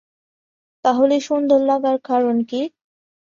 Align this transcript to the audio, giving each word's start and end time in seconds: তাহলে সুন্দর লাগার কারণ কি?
তাহলে 0.85 1.15
সুন্দর 1.27 1.59
লাগার 1.69 1.97
কারণ 2.09 2.35
কি? 2.49 2.61